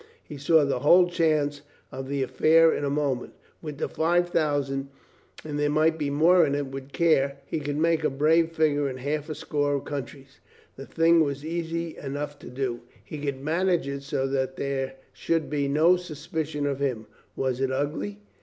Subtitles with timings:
[0.23, 3.33] He saw the whole chance of the affair in a moment.
[3.61, 4.89] With the five thousand—
[5.45, 8.89] and there might be more in it with care— he could make a brave figure
[8.89, 10.39] in half a score of countries.
[10.75, 12.79] The thing was «asy enough to do.
[13.05, 17.05] He could manage it so that there should be no suspicion of him.
[17.35, 18.21] Was it ugly